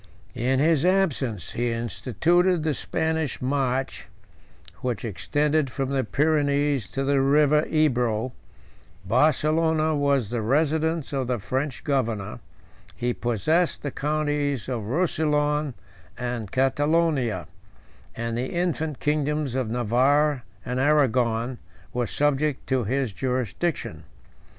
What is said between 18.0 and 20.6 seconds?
and the infant kingdoms of Navarre